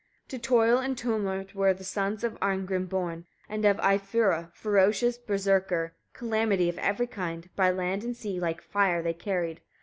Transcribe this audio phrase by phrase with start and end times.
[0.29, 0.29] 24.
[0.29, 5.91] To toil and tumult were the sons of Arngrim born, and of Eyfura: ferocious berserkir,
[6.13, 9.61] calamity of every kind, by land and sea, like fire they carried.